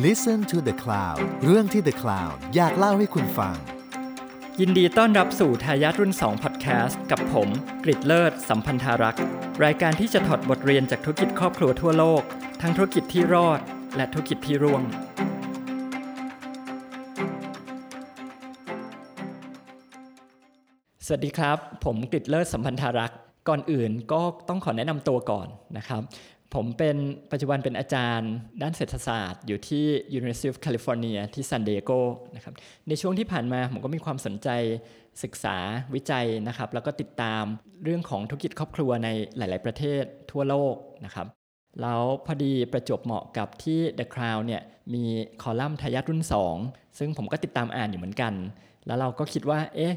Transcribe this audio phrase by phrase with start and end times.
[0.00, 3.56] Listen to the Cloud เรื่องที่ The Cloud อยากเล่าให้คุณฟัง
[4.60, 7.48] ยินดีต้อนรับสู่ทายาทรุ่น2 Podcast กับผม
[7.84, 9.22] กริดเลิศ สัมพันธารักษ์
[9.64, 12.22] รายการที่จะถอดบทเรียนจากธุรกิจครอบครัวทั่วโลก
[12.62, 13.60] ทั้งธุรกิจที่รอด
[13.96, 14.82] และธุรกิจที่ร่วง
[21.06, 26.02] สวัสดีครับ ผมกริดเลิศสัมพันธารักษ์ก่อนอื่นก็ต้องขอแนะนำตัวก่อนนะครับ
[26.54, 26.96] ผมเป็น
[27.32, 29.84] ปัจจุบันเป็นอาจารย์ด้านเศรษฐศาสตร์ อยู่ที่
[30.18, 31.90] University of California ที่ซานดิเอโก
[32.34, 32.54] นะครับ
[32.88, 34.48] ในช่วงที่ผ่านมาผมก็มีความสนใจ
[35.22, 35.56] ศึกษา
[35.94, 37.44] วิจัยนะครับ แล้วก็ติดตาม
[37.84, 41.26] เรื่องของธุรกิจครอบครัวในหลาย ๆ ประเทศทั่วโลกนะครับ
[41.80, 44.62] แล้วพอดีประจบเหมาะกับที่ The Crown เนี่ย
[44.94, 45.04] มี
[45.42, 46.22] คอลัมน์ทายาทรุ่น
[46.60, 48.34] 2 ซึ่งผมก็ติดตามอ่านอยู่เหมือนกัน
[48.86, 49.94] แล้วเราก็คิดว่าเอ๊ะ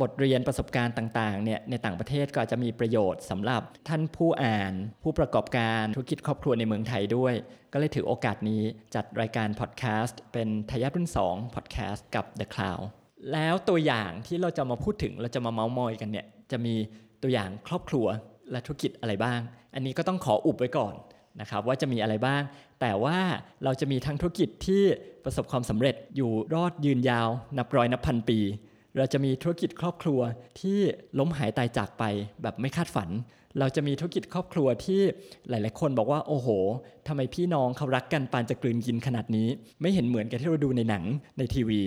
[0.00, 7.34] บทเรียนประสบการณ์ต่างๆเนี่ยในต่างประเทศก็อาจจะมีประโยชน์สำหรับท่านผู้อ่าน ผู้ประกอบการธุรกิจครอบครัวในเมืองไทยด้วย
[7.72, 8.62] ก็เลยถือโอกาสนี้
[8.94, 12.84] จัดรายการพอดแคสต์เป็นทายาทรุ่น2พอดแคสต์กับ The Cloud
[13.32, 16.74] แล้วตัวอย่างที่เราจะมาพูดถึงเราจะมาเมาส์มอยกันเนี่ยจะมี
[17.22, 18.06] ตัวอย่างครอบครัว
[18.50, 19.40] และธุรกิจอะไรบ้าง
[19.74, 20.94] อันนี้ก็ต้องขออุบไว้ก่อน
[21.40, 22.42] นะครับว่าจะมีอะไรบ้าง
[22.80, 23.18] แต่ว่า
[23.64, 24.82] เราจะมีทั้งธุรกิจที่
[25.24, 28.40] ประสบความสำเร็จอยู่รอดยืนยาว นับร้อยนับพันปี
[28.96, 30.20] เราจะมีธุรกิจครอบครัว
[30.60, 30.78] ที่
[31.18, 32.04] ล้มหายตายจากไป
[32.42, 33.08] แบบไม่คาดฝัน
[33.58, 35.00] เราจะมีธุรกิจครอบครัวที่
[35.48, 36.48] หลาย ๆ คนบอกว่าโอ้โห
[37.06, 39.48] ทำไมพี่น้องเขารักกันปานจะกลืนกินขนาดนี้
[39.80, 41.04] ไม่เห็นเหมือนกับที่เราดูในหนัง
[41.38, 41.82] ในทีวี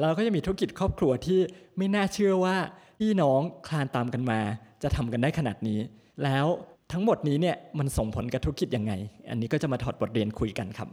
[0.00, 1.38] เราก็จะมีธุรกิจครอบครัวที่
[1.76, 2.56] ไม่น่าเชื่อว่า
[3.00, 4.40] พี่น้องคลานตามกันมา
[4.82, 5.78] จะทำกันได้ขนาดนี้
[6.24, 6.46] แล้ว
[6.92, 8.92] ทั้งหมดนี้เนี่ยมันส่งผลกับธุรกิจยังไง
[9.30, 10.88] อันนี้ก็จะมาถอดบทเรียนคุยกันครับ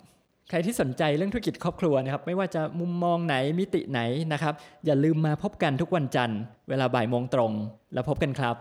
[0.50, 4.02] ใครที่สนใจเรื่องธุรกิจครอบครัวนะครับ ไม่ว่าจะมุมมองไหนมิติไหน
[4.34, 4.54] นะครับ
[4.86, 7.52] อย่าลืมมาพบกันทุกวันจันทร์ เวลาบ่ายโมงตรง
[7.94, 8.56] แล้วพบกันครับ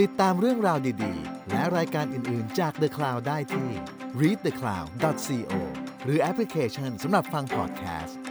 [0.00, 3.68] ติดตามเรื่องราวดีๆ และรายการอื่นๆจาก The Cloud ได้ที่
[4.20, 5.54] readthecloud.co
[6.04, 8.29] หรือแอปพลิเคชันสำหรับฟังพอดแคสต์